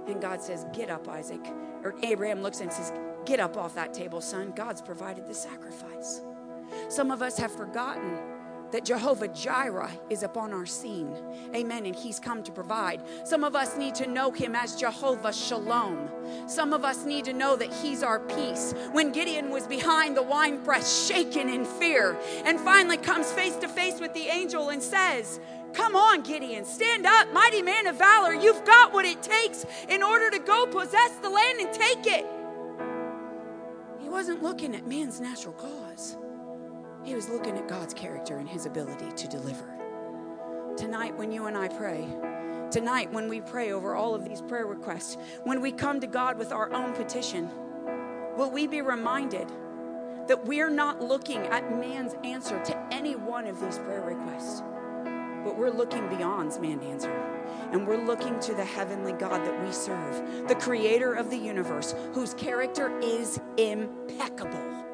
And 0.08 0.22
God 0.22 0.42
says, 0.42 0.66
Get 0.74 0.90
up, 0.90 1.08
Isaac. 1.08 1.46
Or 1.84 1.94
Abraham 2.04 2.42
looks 2.42 2.62
and 2.62 2.72
says, 2.72 2.92
Get 3.26 3.40
up 3.40 3.58
off 3.58 3.76
that 3.76 3.94
table, 3.94 4.22
son. 4.22 4.54
God's 4.56 4.82
provided 4.82 5.28
the 5.28 5.34
sacrifice. 5.34 6.22
Some 6.88 7.12
of 7.12 7.22
us 7.22 7.38
have 7.38 7.52
forgotten 7.52 8.18
that 8.72 8.86
Jehovah 8.86 9.28
Jireh 9.30 9.92
is 10.10 10.24
upon 10.24 10.54
our 10.54 10.66
scene. 10.66 11.16
Amen. 11.56 11.86
And 11.86 11.96
he's 11.96 12.20
come 12.20 12.44
to 12.44 12.52
provide. 12.52 13.02
Some 13.24 13.44
of 13.44 13.56
us 13.56 13.78
need 13.78 13.96
to 13.96 14.08
know 14.08 14.32
him 14.32 14.56
as 14.56 14.76
Jehovah 14.76 15.34
Shalom. 15.34 16.10
Some 16.48 16.74
of 16.74 16.86
us 16.86 17.06
need 17.06 17.26
to 17.26 17.34
know 17.34 17.56
that 17.56 17.74
he's 17.74 18.04
our 18.04 18.20
peace. 18.20 18.74
When 18.92 19.12
Gideon 19.12 19.50
was 19.50 19.66
behind 19.66 20.16
the 20.16 20.24
winepress, 20.24 21.08
shaken 21.08 21.50
in 21.50 21.66
fear, 21.66 22.18
and 22.46 22.60
finally 22.60 22.98
comes 22.98 23.32
face 23.32 23.56
to 23.58 23.68
face 23.68 24.00
with 24.00 24.14
the 24.14 24.28
angel 24.28 24.70
and 24.70 24.82
says, 24.82 25.40
Come 25.74 25.96
on, 25.96 26.22
Gideon, 26.22 26.66
stand 26.66 27.06
up, 27.06 27.32
mighty 27.34 27.62
man 27.62 27.88
of 27.88 27.96
valor. 27.98 28.34
You've 28.34 28.66
got 28.66 28.94
what 28.94 29.06
it 29.06 29.22
takes 29.22 29.66
in 29.88 30.02
order 30.04 30.30
to 30.32 30.40
go 30.40 30.66
possess 30.66 31.12
the 31.22 31.30
land 31.30 31.60
and 31.60 31.74
take 31.74 32.08
it. 32.08 32.26
He 34.00 34.10
wasn't 34.10 34.42
looking 34.42 34.76
at 34.76 34.88
man's 34.88 35.20
natural 35.20 35.54
cause, 35.54 36.18
he 37.04 37.16
was 37.16 37.30
looking 37.30 37.58
at 37.58 37.68
God's 37.68 37.94
character 37.94 38.38
and 38.38 38.50
his 38.50 38.66
ability 38.66 39.12
to 39.16 39.28
deliver. 39.28 39.66
Tonight, 40.78 41.18
when 41.18 41.32
you 41.32 41.46
and 41.46 41.58
I 41.58 41.68
pray, 41.68 42.08
tonight, 42.72 43.12
when 43.12 43.30
we 43.30 43.42
pray 43.42 43.72
over 43.72 43.96
all 43.96 44.16
of 44.16 44.26
these 44.26 44.42
prayer 44.42 44.66
requests, 44.66 45.18
when 45.44 45.62
we 45.62 45.72
come 45.72 46.00
to 46.00 46.08
God 46.08 46.38
with 46.38 46.52
our 46.52 46.72
own 46.74 46.94
petition, 46.94 47.50
will 48.38 48.52
we 48.52 48.68
be 48.68 48.82
reminded 48.82 49.52
that 50.28 50.46
we're 50.46 50.70
not 50.70 51.02
looking 51.02 51.40
at 51.48 51.78
man's 51.80 52.16
answer 52.24 52.64
to 52.64 52.94
any 52.94 53.16
one 53.16 53.48
of 53.48 53.60
these 53.60 53.78
prayer 53.80 54.02
requests? 54.02 54.62
But 55.44 55.58
we're 55.58 55.72
looking 55.72 56.08
beyond 56.10 56.60
man's 56.62 56.84
answer. 56.84 57.12
And 57.72 57.88
we're 57.88 58.04
looking 58.04 58.40
to 58.40 58.54
the 58.54 58.66
heavenly 58.66 59.14
God 59.14 59.46
that 59.46 59.66
we 59.66 59.72
serve, 59.72 60.48
the 60.48 60.56
creator 60.56 61.14
of 61.14 61.30
the 61.30 61.38
universe, 61.38 61.94
whose 62.14 62.34
character 62.34 62.98
is 63.00 63.40
impeccable. 63.58 64.86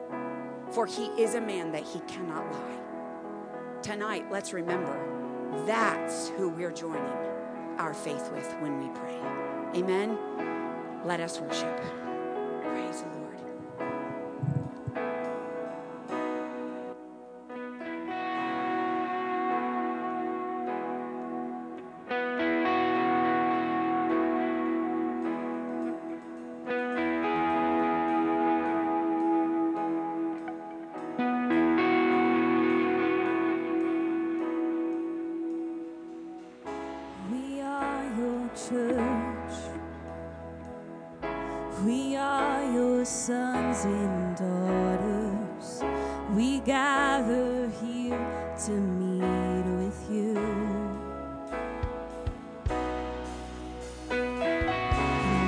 For 0.71 0.85
he 0.85 1.05
is 1.21 1.35
a 1.35 1.41
man 1.41 1.71
that 1.71 1.83
he 1.83 1.99
cannot 2.01 2.51
lie. 2.51 3.81
Tonight, 3.81 4.25
let's 4.31 4.51
remember 4.51 4.99
that's 5.65 6.29
who 6.29 6.49
we're 6.49 6.71
joining 6.71 7.13
our 7.77 7.93
faith 7.93 8.31
with 8.33 8.51
when 8.59 8.79
we 8.79 8.89
pray. 8.99 9.19
Amen. 9.75 10.17
Let 11.05 11.19
us 11.19 11.39
worship. 11.39 11.77
Praise 12.61 13.03
church. 38.69 39.53
We 41.83 42.15
are 42.15 42.63
your 42.71 43.05
sons 43.05 43.85
and 43.85 44.35
daughters. 44.35 45.83
We 46.35 46.61
gather 46.61 47.69
here 47.81 48.55
to 48.65 48.71
meet 48.71 49.65
with 49.81 50.09
you. 50.09 50.33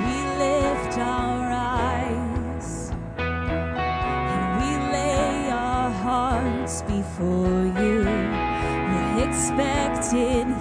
We 0.06 0.18
lift 0.44 0.98
our 0.98 1.50
eyes 1.50 2.92
and 3.18 4.48
we 4.62 4.70
lay 4.92 5.50
our 5.50 5.90
hearts 5.90 6.82
before 6.82 7.64
you. 7.82 8.04
We're 8.04 9.28
expecting. 9.28 10.57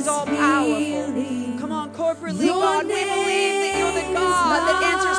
He's 0.00 0.08
all 0.08 0.24
powerful. 0.24 1.60
Come 1.60 1.72
on, 1.72 1.92
corporately, 1.92 2.46
God, 2.46 2.86
we 2.86 3.04
believe 3.04 3.60
that 3.60 3.74
you're 3.76 3.92
the 3.92 4.14
God 4.16 4.64
that 4.64 4.80
answers 4.96 5.18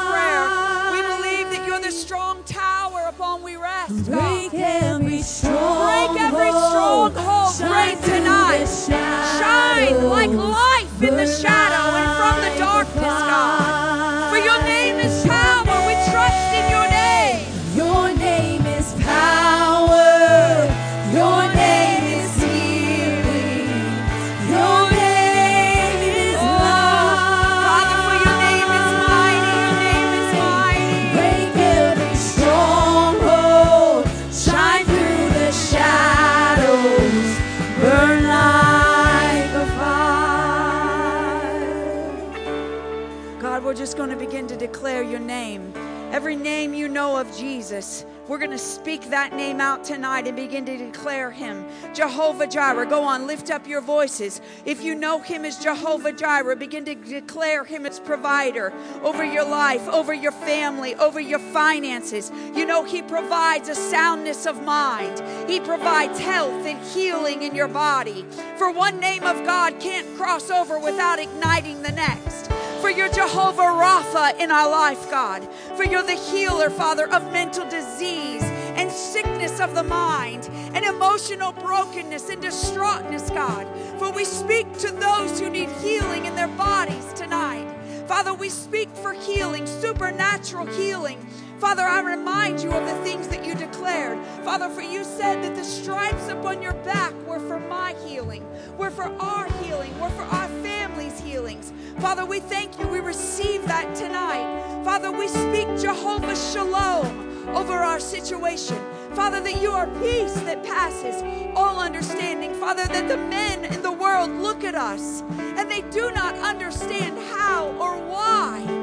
we're 48.32 48.38
going 48.38 48.50
to 48.50 48.58
speak 48.58 49.10
that 49.10 49.34
name 49.34 49.60
out 49.60 49.84
tonight 49.84 50.26
and 50.26 50.38
begin 50.38 50.66
to 50.66 50.78
declare 50.78 51.32
him. 51.32 51.66
Jehovah 51.94 52.48
Jireh. 52.48 52.86
Go 52.86 53.04
on, 53.04 53.28
lift 53.28 53.52
up 53.52 53.68
your 53.68 53.82
voices. 53.82 54.40
If 54.64 54.82
you 54.82 54.96
know 54.96 55.20
him 55.20 55.44
as 55.44 55.62
Jehovah 55.62 56.14
Jireh, 56.14 56.56
begin 56.56 56.86
to 56.86 56.96
declare 56.96 57.66
him 57.66 57.86
as 57.86 58.00
provider 58.00 58.72
over 59.04 59.26
your 59.26 59.44
life, 59.44 59.86
over 59.90 60.14
your 60.14 60.32
family, 60.32 60.96
over 60.96 61.20
your 61.20 61.40
finances. 61.40 62.32
You 62.56 62.66
know 62.66 62.86
he 62.86 63.02
provides 63.02 63.68
a 63.68 63.76
soundness 63.76 64.46
of 64.46 64.64
mind, 64.64 65.22
he 65.50 65.60
provides 65.60 66.18
health 66.18 66.66
and 66.66 66.82
healing 66.88 67.44
in 67.44 67.54
your 67.54 67.68
body. 67.68 68.26
For 68.56 68.72
one 68.72 68.98
name 69.02 69.26
of 69.26 69.46
God 69.46 69.78
can't 69.82 70.08
cross 70.16 70.50
over 70.50 70.80
without 70.80 71.20
igniting 71.20 71.82
the 71.82 71.92
next 71.92 72.50
for 72.82 72.90
your 72.90 73.10
Jehovah 73.10 73.62
Rapha 73.62 74.40
in 74.40 74.50
our 74.50 74.70
life, 74.70 75.10
God. 75.12 75.48
For 75.76 75.84
you're 75.84 76.02
the 76.02 76.14
healer, 76.14 76.72
Father, 76.72 77.08
of 77.14 77.32
mental 77.32 77.70
disease 77.70 78.42
and 78.42 78.92
sickness 78.92 79.60
of 79.60 79.76
the 79.76 79.84
mind 79.84 80.50
and 80.74 80.84
emotional 80.84 81.52
brokenness 81.52 82.30
and 82.30 82.42
distraughtness, 82.42 83.30
God. 83.30 83.68
For 84.00 84.12
we 84.12 84.26
speak 84.26 84.72
to 84.80 84.92
those 84.92 85.40
who 85.40 85.52
need 85.52 85.70
healing 85.84 86.26
in 86.26 86.36
their 86.36 86.48
bodies 86.48 87.14
tonight. 87.14 87.68
Father, 88.08 88.34
we 88.34 88.50
speak 88.50 88.90
for 88.90 89.14
healing, 89.14 89.68
supernatural 89.68 90.66
healing. 90.66 91.20
Father, 91.62 91.84
I 91.84 92.02
remind 92.02 92.60
you 92.60 92.72
of 92.72 92.88
the 92.88 93.04
things 93.04 93.28
that 93.28 93.46
you 93.46 93.54
declared. 93.54 94.18
Father, 94.44 94.68
for 94.68 94.82
you 94.82 95.04
said 95.04 95.44
that 95.44 95.56
the 95.56 95.64
stripes 95.64 96.28
upon 96.28 96.60
your 96.60 96.74
back 96.74 97.14
were 97.28 97.40
for 97.40 97.60
my 97.60 97.94
healing, 98.04 98.44
were 98.80 98.90
for 98.90 99.04
our 99.22 99.46
healing, 99.62 99.98
were 100.00 100.10
for 100.10 100.24
our 100.24 100.48
families' 100.64 101.20
healings. 101.20 101.72
Father, 102.00 102.26
we 102.26 102.40
thank 102.40 102.80
you. 102.80 102.88
We 102.88 103.00
receive 103.00 103.64
that 103.68 103.96
tonight. 103.96 104.84
Father, 104.84 105.12
we 105.12 105.28
speak 105.28 105.68
Jehovah 105.80 106.36
Shalom 106.36 107.48
over 107.56 107.74
our 107.74 108.00
situation. 108.00 108.80
Father, 109.14 109.40
that 109.40 109.62
you 109.62 109.70
are 109.70 109.86
peace 110.02 110.34
that 110.42 110.64
passes 110.64 111.22
all 111.56 111.80
understanding. 111.80 112.56
Father, 112.56 112.88
that 112.88 113.08
the 113.08 113.18
men 113.18 113.66
in 113.66 113.84
the 113.84 113.92
world 113.92 114.32
look 114.32 114.64
at 114.64 114.74
us 114.74 115.22
and 115.38 115.70
they 115.70 115.82
do 115.92 116.10
not 116.10 116.34
understand 116.40 117.20
how 117.20 117.68
or 117.80 118.00
why. 118.00 118.81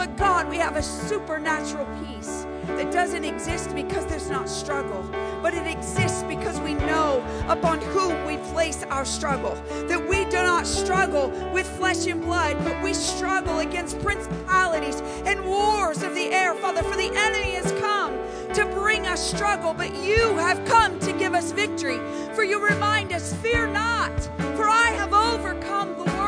But 0.00 0.16
God, 0.16 0.48
we 0.48 0.56
have 0.56 0.76
a 0.76 0.82
supernatural 0.82 1.86
peace 2.02 2.46
that 2.68 2.90
doesn't 2.90 3.22
exist 3.22 3.74
because 3.74 4.06
there's 4.06 4.30
not 4.30 4.48
struggle, 4.48 5.04
but 5.42 5.52
it 5.52 5.66
exists 5.66 6.22
because 6.22 6.58
we 6.60 6.72
know 6.72 7.22
upon 7.48 7.82
whom 7.82 8.24
we 8.24 8.38
place 8.50 8.82
our 8.84 9.04
struggle. 9.04 9.56
That 9.88 10.08
we 10.08 10.24
do 10.24 10.38
not 10.38 10.66
struggle 10.66 11.28
with 11.52 11.66
flesh 11.76 12.06
and 12.06 12.22
blood, 12.22 12.56
but 12.64 12.82
we 12.82 12.94
struggle 12.94 13.58
against 13.58 14.00
principalities 14.00 15.02
and 15.26 15.44
wars 15.44 16.02
of 16.02 16.14
the 16.14 16.32
air, 16.32 16.54
Father. 16.54 16.82
For 16.82 16.96
the 16.96 17.14
enemy 17.14 17.52
has 17.56 17.70
come 17.72 18.18
to 18.54 18.64
bring 18.72 19.06
us 19.06 19.20
struggle, 19.20 19.74
but 19.74 19.94
you 20.02 20.34
have 20.38 20.64
come 20.64 20.98
to 21.00 21.12
give 21.12 21.34
us 21.34 21.52
victory. 21.52 22.00
For 22.32 22.42
you 22.42 22.58
remind 22.66 23.12
us, 23.12 23.34
fear 23.42 23.66
not, 23.66 24.18
for 24.56 24.66
I 24.66 24.92
have 24.96 25.12
overcome 25.12 25.90
the 25.98 26.04
world. 26.04 26.19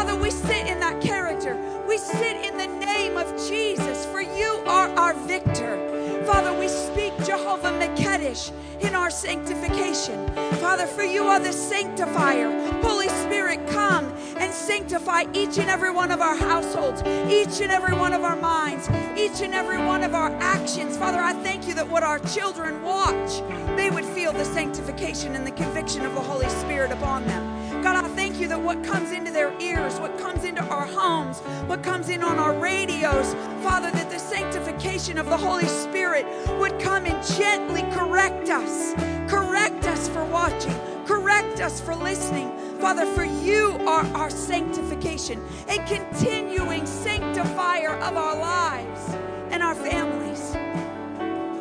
Father, 0.00 0.16
we 0.16 0.30
sit 0.30 0.66
in 0.66 0.80
that 0.80 0.98
character. 1.02 1.58
We 1.86 1.98
sit 1.98 2.34
in 2.42 2.56
the 2.56 2.66
name 2.86 3.18
of 3.18 3.26
Jesus, 3.46 4.06
for 4.06 4.22
you 4.22 4.62
are 4.64 4.88
our 4.96 5.12
victor. 5.12 5.76
Father, 6.24 6.58
we 6.58 6.68
speak 6.68 7.12
Jehovah 7.26 7.68
Mekedesh 7.72 8.50
in 8.80 8.94
our 8.94 9.10
sanctification. 9.10 10.26
Father, 10.56 10.86
for 10.86 11.02
you 11.02 11.24
are 11.24 11.38
the 11.38 11.52
sanctifier. 11.52 12.50
Holy 12.80 13.08
Spirit, 13.08 13.60
come 13.68 14.06
and 14.38 14.50
sanctify 14.54 15.24
each 15.34 15.58
and 15.58 15.68
every 15.68 15.90
one 15.90 16.10
of 16.10 16.22
our 16.22 16.34
households, 16.34 17.02
each 17.30 17.60
and 17.60 17.70
every 17.70 17.94
one 17.94 18.14
of 18.14 18.24
our 18.24 18.36
minds, 18.36 18.88
each 19.18 19.42
and 19.42 19.52
every 19.52 19.84
one 19.84 20.02
of 20.02 20.14
our 20.14 20.30
actions. 20.36 20.96
Father, 20.96 21.20
I 21.20 21.34
thank 21.34 21.68
you 21.68 21.74
that 21.74 21.86
what 21.86 22.02
our 22.02 22.20
children 22.20 22.82
watch, 22.82 23.42
they 23.76 23.90
would 23.90 24.06
feel 24.06 24.32
the 24.32 24.46
sanctification 24.46 25.34
and 25.34 25.46
the 25.46 25.52
conviction 25.52 26.06
of 26.06 26.14
the 26.14 26.22
Holy 26.22 26.48
Spirit 26.48 26.90
upon 26.90 27.26
them. 27.26 27.59
God, 27.82 28.04
I 28.04 28.08
thank 28.08 28.38
you 28.38 28.46
that 28.48 28.60
what 28.60 28.84
comes 28.84 29.10
into 29.10 29.30
their 29.32 29.58
ears, 29.58 29.98
what 30.00 30.18
comes 30.18 30.44
into 30.44 30.62
our 30.64 30.84
homes, 30.84 31.38
what 31.66 31.82
comes 31.82 32.10
in 32.10 32.22
on 32.22 32.38
our 32.38 32.52
radios, 32.58 33.34
Father, 33.62 33.90
that 33.90 34.10
the 34.10 34.18
sanctification 34.18 35.16
of 35.16 35.26
the 35.26 35.36
Holy 35.36 35.66
Spirit 35.66 36.26
would 36.58 36.78
come 36.78 37.06
and 37.06 37.26
gently 37.38 37.82
correct 37.92 38.50
us. 38.50 38.92
Correct 39.30 39.86
us 39.86 40.08
for 40.08 40.24
watching, 40.26 40.74
correct 41.06 41.60
us 41.60 41.80
for 41.80 41.94
listening. 41.94 42.52
Father, 42.80 43.06
for 43.06 43.24
you 43.24 43.78
are 43.86 44.04
our 44.14 44.28
sanctification, 44.30 45.42
a 45.68 45.78
continuing 45.86 46.84
sanctifier 46.84 47.94
of 48.00 48.16
our 48.16 48.38
lives 48.38 49.14
and 49.50 49.62
our 49.62 49.74
families. 49.74 50.52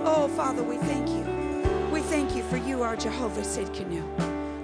Oh, 0.06 0.28
Father, 0.36 0.64
we 0.64 0.76
thank 0.78 1.08
you. 1.10 1.24
We 1.92 2.02
thank 2.02 2.36
you 2.36 2.44
for 2.44 2.58
you, 2.58 2.84
our 2.84 2.98
Jehovah 2.98 3.42
Sidkenu, 3.42 4.04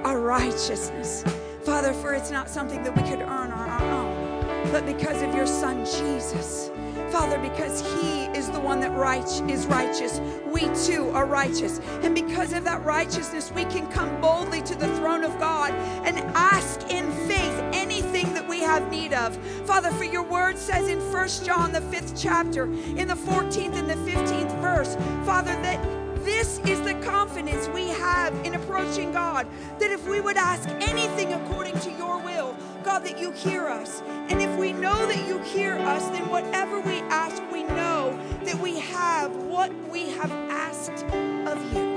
our 0.03 0.19
righteousness. 0.19 1.23
Father, 1.65 1.93
for 1.93 2.13
it's 2.13 2.29
not 2.29 2.47
something 2.47 2.83
that 2.83 2.95
we 2.95 3.01
could 3.09 3.21
earn 3.21 3.51
on 3.51 3.69
our 3.69 3.91
own, 3.91 4.71
but 4.71 4.85
because 4.85 5.23
of 5.23 5.33
your 5.33 5.47
Son, 5.47 5.83
Jesus. 5.83 6.69
Father, 7.09 7.39
because 7.39 7.81
He 7.99 8.25
is 8.37 8.51
the 8.51 8.59
one 8.59 8.79
that 8.81 8.91
right, 8.91 9.25
is 9.49 9.65
righteous, 9.65 10.21
we 10.45 10.61
too 10.85 11.09
are 11.09 11.25
righteous. 11.25 11.79
And 12.03 12.13
because 12.13 12.53
of 12.53 12.63
that 12.65 12.83
righteousness, 12.83 13.51
we 13.51 13.65
can 13.65 13.87
come 13.87 14.21
boldly 14.21 14.61
to 14.61 14.75
the 14.75 14.87
throne 14.97 15.23
of 15.23 15.39
God 15.39 15.73
and 16.05 16.19
ask 16.35 16.81
in 16.91 17.11
faith 17.27 17.59
anything 17.73 18.31
that 18.35 18.47
we 18.47 18.59
have 18.59 18.91
need 18.91 19.13
of. 19.13 19.35
Father, 19.65 19.89
for 19.89 20.03
your 20.03 20.23
word 20.23 20.59
says 20.59 20.87
in 20.87 20.99
1 21.11 21.27
John, 21.43 21.71
the 21.71 21.81
fifth 21.81 22.13
chapter, 22.15 22.65
in 22.65 23.07
the 23.07 23.15
14th 23.15 23.73
and 23.73 23.89
the 23.89 24.11
15th 24.11 24.61
verse, 24.61 24.95
Father, 25.25 25.53
that 25.63 25.94
this 26.25 26.59
is 26.65 26.81
the 26.81 26.95
confidence 26.95 27.69
we 27.69 27.87
have 27.89 28.33
in 28.43 28.55
approaching 28.55 29.11
God. 29.11 29.47
That 29.79 29.91
if 29.91 30.07
we 30.07 30.19
would 30.19 30.37
ask 30.37 30.67
anything 30.81 31.31
according 31.33 31.79
to 31.81 31.91
your 31.91 32.17
will, 32.19 32.57
God, 32.83 32.99
that 33.05 33.19
you 33.19 33.31
hear 33.31 33.67
us. 33.67 34.01
And 34.29 34.41
if 34.41 34.59
we 34.59 34.73
know 34.73 35.05
that 35.07 35.27
you 35.27 35.37
hear 35.39 35.75
us, 35.75 36.03
then 36.09 36.27
whatever 36.27 36.79
we 36.81 36.99
ask, 37.11 37.41
we 37.51 37.63
know 37.63 38.19
that 38.43 38.59
we 38.59 38.79
have 38.79 39.35
what 39.35 39.71
we 39.89 40.09
have 40.09 40.31
asked 40.31 41.05
of 41.47 41.73
you. 41.73 41.95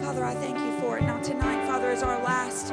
Father, 0.00 0.24
I 0.24 0.34
thank 0.34 0.58
you 0.58 0.80
for 0.80 0.98
it. 0.98 1.02
Now, 1.02 1.20
tonight, 1.20 1.66
Father, 1.66 1.90
is 1.90 2.02
our 2.02 2.22
last 2.22 2.72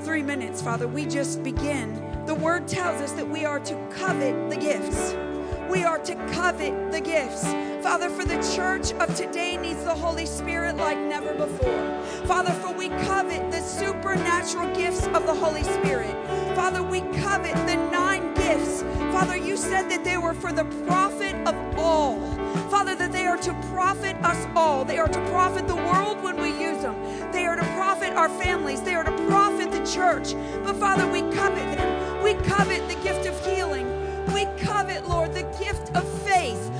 three 0.00 0.22
minutes, 0.22 0.60
Father. 0.60 0.88
We 0.88 1.06
just 1.06 1.42
begin. 1.42 1.94
The 2.26 2.34
word 2.34 2.66
tells 2.66 3.00
us 3.00 3.12
that 3.12 3.28
we 3.28 3.44
are 3.44 3.60
to 3.60 3.88
covet 3.94 4.50
the 4.50 4.56
gifts. 4.56 5.14
We 5.70 5.84
are 5.84 5.98
to 6.00 6.14
covet 6.32 6.92
the 6.92 7.00
gifts. 7.00 7.44
Father, 7.84 8.08
for 8.08 8.24
the 8.24 8.40
church 8.56 8.92
of 8.94 9.14
today 9.14 9.58
needs 9.58 9.84
the 9.84 9.94
Holy 9.94 10.24
Spirit 10.24 10.78
like 10.78 10.98
never 10.98 11.34
before. 11.34 12.00
Father, 12.24 12.50
for 12.50 12.72
we 12.72 12.88
covet 12.88 13.50
the 13.50 13.60
supernatural 13.60 14.74
gifts 14.74 15.06
of 15.08 15.26
the 15.26 15.34
Holy 15.34 15.62
Spirit. 15.62 16.16
Father, 16.56 16.82
we 16.82 17.00
covet 17.20 17.54
the 17.66 17.76
nine 17.92 18.32
gifts. 18.32 18.80
Father, 19.12 19.36
you 19.36 19.58
said 19.58 19.90
that 19.90 20.02
they 20.02 20.16
were 20.16 20.32
for 20.32 20.50
the 20.50 20.64
profit 20.86 21.34
of 21.46 21.54
all. 21.78 22.18
Father, 22.70 22.94
that 22.94 23.12
they 23.12 23.26
are 23.26 23.36
to 23.36 23.52
profit 23.70 24.16
us 24.24 24.46
all. 24.56 24.86
They 24.86 24.96
are 24.96 25.06
to 25.06 25.28
profit 25.28 25.68
the 25.68 25.76
world 25.76 26.22
when 26.22 26.40
we 26.40 26.58
use 26.58 26.80
them. 26.80 26.96
They 27.32 27.44
are 27.44 27.54
to 27.54 27.66
profit 27.74 28.14
our 28.14 28.30
families. 28.30 28.80
They 28.80 28.94
are 28.94 29.04
to 29.04 29.26
profit 29.26 29.70
the 29.70 29.84
church. 29.84 30.32
But 30.64 30.76
Father, 30.76 31.06
we 31.06 31.20
covet 31.36 31.76
them. 31.76 32.22
We 32.22 32.32
covet 32.48 32.88
the 32.88 32.96
gift 33.02 33.26
of 33.26 33.38
healing. 33.44 34.04
We 34.32 34.46
covet, 34.56 35.06
Lord, 35.06 35.34
the 35.34 35.42
gift 35.60 35.94
of 35.94 36.08
faith, 36.20 36.70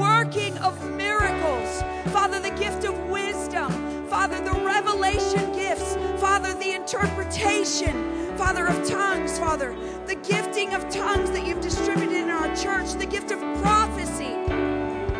working 0.00 0.56
of 0.58 0.74
miracles. 0.92 1.82
Father, 2.06 2.40
the 2.40 2.50
gift 2.58 2.84
of 2.84 2.98
wisdom. 3.10 3.70
Father, 4.08 4.42
the 4.42 4.58
revelation 4.64 5.52
gifts. 5.52 5.96
Father, 6.18 6.54
the 6.54 6.72
interpretation, 6.72 8.36
Father, 8.38 8.66
of 8.66 8.88
tongues, 8.88 9.38
Father, 9.38 9.76
the 10.06 10.14
gifting 10.16 10.72
of 10.72 10.88
tongues 10.88 11.30
that 11.32 11.46
you've 11.46 11.60
distributed 11.60 12.16
in 12.16 12.30
our 12.30 12.48
church, 12.56 12.94
the 12.94 13.06
gift 13.06 13.30
of 13.30 13.38
prophecy, 13.60 14.34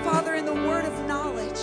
Father, 0.02 0.34
in 0.34 0.46
the 0.46 0.54
word 0.54 0.86
of 0.86 1.06
knowledge. 1.06 1.58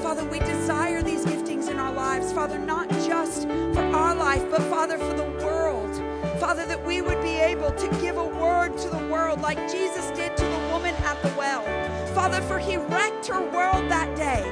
Father, 0.00 0.24
we 0.24 0.40
desire 0.40 1.00
these 1.00 1.24
giftings 1.24 1.70
in 1.70 1.78
our 1.78 1.92
lives, 1.92 2.32
Father, 2.32 2.58
not 2.58 2.88
just 3.06 3.42
for 3.44 3.84
our 3.94 4.14
life, 4.14 4.44
but 4.50 4.62
Father, 4.62 4.98
for 4.98 5.14
the 5.14 5.30
world. 5.44 5.94
Father, 6.40 6.66
that 6.66 6.84
we 6.84 7.02
would 7.02 7.22
be 7.22 7.36
able 7.36 7.70
to 7.70 7.88
give 8.00 8.16
a 8.16 8.24
word 8.24 8.76
to 8.78 8.88
the 8.88 9.06
world 9.06 9.40
like 9.40 9.58
Jesus 9.70 10.10
did 10.10 10.36
to 10.36 10.44
the 10.44 10.68
woman 10.72 10.94
at 10.96 11.22
the 11.22 11.32
well. 11.38 11.97
Father, 12.18 12.42
for 12.42 12.58
he 12.58 12.76
wrecked 12.76 13.28
her 13.28 13.40
world 13.40 13.88
that 13.88 14.16
day 14.16 14.42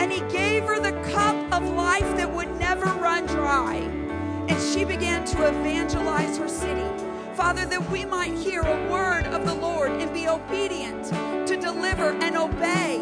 and 0.00 0.10
he 0.10 0.18
gave 0.32 0.64
her 0.64 0.80
the 0.80 0.90
cup 1.12 1.36
of 1.52 1.62
life 1.70 2.16
that 2.16 2.28
would 2.28 2.52
never 2.58 2.86
run 2.86 3.24
dry. 3.26 3.76
And 4.48 4.60
she 4.60 4.84
began 4.84 5.24
to 5.26 5.46
evangelize 5.46 6.36
her 6.38 6.48
city. 6.48 6.84
Father, 7.36 7.66
that 7.66 7.88
we 7.88 8.04
might 8.04 8.34
hear 8.34 8.62
a 8.62 8.90
word 8.90 9.26
of 9.26 9.46
the 9.46 9.54
Lord 9.54 9.92
and 9.92 10.12
be 10.12 10.26
obedient 10.26 11.04
to 11.46 11.56
deliver 11.56 12.14
and 12.14 12.36
obey, 12.36 12.98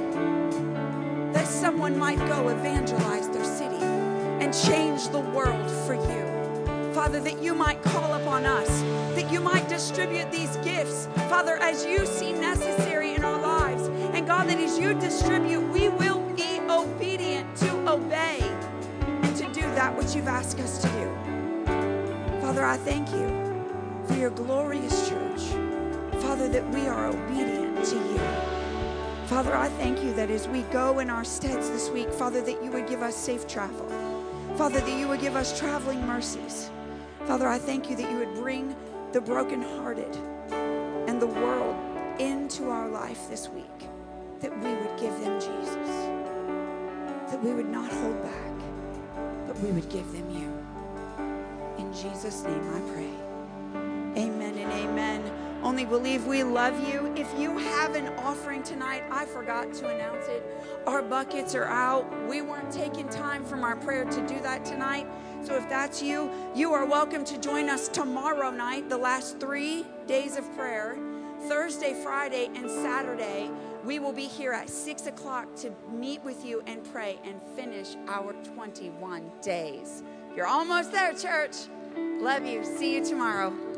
that 1.32 1.46
someone 1.48 1.96
might 1.96 2.18
go 2.18 2.48
evangelize 2.48 3.30
their 3.30 3.46
city 3.46 3.82
and 3.82 4.52
change 4.52 5.08
the 5.08 5.20
world 5.20 5.70
for 5.86 5.94
you. 5.94 6.92
Father, 6.92 7.18
that 7.20 7.42
you 7.42 7.54
might 7.54 7.82
call 7.82 8.12
upon 8.12 8.44
us, 8.44 8.82
that 9.16 9.32
you 9.32 9.40
might 9.40 9.66
distribute 9.70 10.30
these 10.30 10.58
gifts, 10.58 11.08
Father, 11.30 11.56
as 11.62 11.86
you 11.86 12.04
see 12.04 12.32
necessary 12.32 13.01
That 14.42 14.58
as 14.58 14.76
you 14.76 14.92
distribute, 14.98 15.60
we 15.72 15.88
will 15.88 16.20
be 16.34 16.60
obedient 16.68 17.56
to 17.58 17.88
obey 17.88 18.38
and 19.06 19.36
to 19.36 19.44
do 19.52 19.62
that 19.76 19.96
which 19.96 20.16
you've 20.16 20.26
asked 20.26 20.58
us 20.58 20.78
to 20.82 20.88
do. 20.88 22.40
Father, 22.40 22.64
I 22.64 22.76
thank 22.76 23.08
you 23.12 23.28
for 24.06 24.14
your 24.14 24.30
glorious 24.30 25.08
church. 25.08 25.42
Father, 26.20 26.48
that 26.48 26.68
we 26.70 26.88
are 26.88 27.06
obedient 27.06 27.84
to 27.84 27.94
you. 27.94 28.18
Father, 29.26 29.56
I 29.56 29.68
thank 29.68 30.02
you 30.02 30.12
that 30.14 30.28
as 30.28 30.48
we 30.48 30.62
go 30.62 30.98
in 30.98 31.08
our 31.08 31.24
steads 31.24 31.70
this 31.70 31.88
week, 31.88 32.12
Father, 32.12 32.42
that 32.42 32.62
you 32.64 32.70
would 32.72 32.88
give 32.88 33.00
us 33.00 33.16
safe 33.16 33.46
travel. 33.46 33.88
Father, 34.56 34.80
that 34.80 34.98
you 34.98 35.06
would 35.08 35.20
give 35.20 35.36
us 35.36 35.56
traveling 35.56 36.04
mercies. 36.04 36.68
Father, 37.26 37.46
I 37.46 37.58
thank 37.58 37.88
you 37.88 37.96
that 37.96 38.10
you 38.10 38.18
would 38.18 38.34
bring 38.34 38.74
the 39.12 39.20
brokenhearted 39.20 40.14
and 41.08 41.22
the 41.22 41.28
world 41.28 41.76
into 42.20 42.68
our 42.70 42.88
life 42.88 43.30
this 43.30 43.48
week, 43.48 43.88
that 44.42 44.52
we 44.58 44.74
would 44.74 44.98
give 44.98 45.16
them 45.20 45.40
Jesus, 45.40 45.88
that 47.30 47.40
we 47.44 47.52
would 47.52 47.68
not 47.68 47.90
hold 47.92 48.20
back, 48.24 49.46
but 49.46 49.56
we 49.60 49.70
would 49.70 49.88
give 49.88 50.10
them 50.10 50.28
you. 50.30 50.52
In 51.78 51.92
Jesus' 51.92 52.42
name 52.42 52.60
I 52.74 52.80
pray. 52.92 54.20
Amen 54.20 54.58
and 54.58 54.72
amen. 54.72 55.32
Only 55.62 55.84
believe 55.84 56.26
we 56.26 56.42
love 56.42 56.76
you. 56.88 57.14
If 57.14 57.28
you 57.38 57.56
have 57.56 57.94
an 57.94 58.08
offering 58.18 58.64
tonight, 58.64 59.04
I 59.12 59.26
forgot 59.26 59.72
to 59.74 59.88
announce 59.88 60.26
it. 60.26 60.42
Our 60.88 61.02
buckets 61.02 61.54
are 61.54 61.66
out. 61.66 62.04
We 62.28 62.42
weren't 62.42 62.72
taking 62.72 63.08
time 63.08 63.44
from 63.44 63.62
our 63.62 63.76
prayer 63.76 64.04
to 64.04 64.26
do 64.26 64.40
that 64.40 64.64
tonight. 64.64 65.06
So 65.44 65.54
if 65.54 65.68
that's 65.68 66.02
you, 66.02 66.28
you 66.52 66.72
are 66.72 66.84
welcome 66.84 67.24
to 67.26 67.38
join 67.38 67.68
us 67.68 67.86
tomorrow 67.86 68.50
night, 68.50 68.88
the 68.88 68.98
last 68.98 69.38
three 69.38 69.86
days 70.08 70.36
of 70.36 70.52
prayer. 70.56 70.98
Thursday, 71.48 71.92
Friday, 72.04 72.50
and 72.54 72.70
Saturday, 72.70 73.50
we 73.84 73.98
will 73.98 74.12
be 74.12 74.26
here 74.26 74.52
at 74.52 74.68
6 74.68 75.06
o'clock 75.06 75.54
to 75.56 75.72
meet 75.90 76.22
with 76.22 76.44
you 76.44 76.62
and 76.66 76.84
pray 76.92 77.18
and 77.24 77.40
finish 77.56 77.96
our 78.08 78.32
21 78.54 79.30
days. 79.42 80.02
You're 80.36 80.46
almost 80.46 80.92
there, 80.92 81.12
church. 81.14 81.56
Love 81.96 82.46
you. 82.46 82.64
See 82.64 82.94
you 82.94 83.04
tomorrow. 83.04 83.71